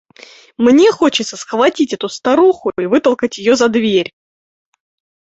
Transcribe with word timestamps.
Мне 0.57 0.91
хочется 0.91 1.37
схватить 1.37 1.93
эту 1.93 2.09
старуху 2.09 2.71
и 2.75 2.87
вытолкать 2.87 3.37
ее 3.37 3.55
за 3.55 3.69
дверь. 3.69 4.11